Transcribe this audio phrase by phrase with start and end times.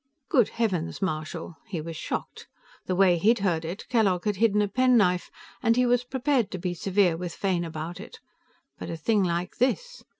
[0.29, 2.47] "Good heavens, Marshal!" He was shocked.
[2.87, 5.29] The way he'd heard it, Kellogg had hidden a penknife,
[5.61, 8.19] and he was prepared to be severe with Fane about it.
[8.79, 10.03] But a thing like this!